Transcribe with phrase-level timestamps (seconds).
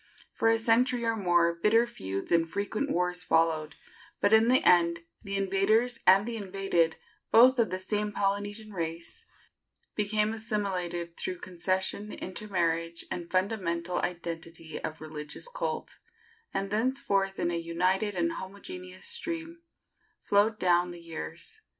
[0.33, 3.75] For a century or more bitter feuds and frequent wars followed;
[4.19, 6.95] but in the end the invaders and the invaded,
[7.29, 9.27] both of the same Polynesian race,
[9.93, 15.99] became assimilated through concession, intermarriage and fundamental identity of religious cult,
[16.51, 19.59] and thenceforth in a united and homogeneous stream
[20.23, 21.61] flowed down the years.